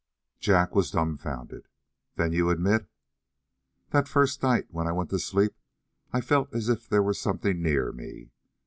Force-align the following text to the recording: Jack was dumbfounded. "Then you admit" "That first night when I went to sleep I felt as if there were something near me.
Jack 0.39 0.73
was 0.73 0.89
dumbfounded. 0.89 1.67
"Then 2.15 2.33
you 2.33 2.49
admit" 2.49 2.89
"That 3.91 4.07
first 4.07 4.41
night 4.41 4.65
when 4.71 4.87
I 4.87 4.91
went 4.91 5.11
to 5.11 5.19
sleep 5.19 5.53
I 6.11 6.21
felt 6.21 6.51
as 6.55 6.69
if 6.69 6.89
there 6.89 7.03
were 7.03 7.13
something 7.13 7.61
near 7.61 7.91
me. 7.91 8.31